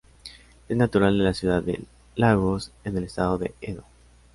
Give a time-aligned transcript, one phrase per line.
[0.67, 1.79] Es natural de la ciudad de
[2.15, 3.83] Lagos en el estado de Edo.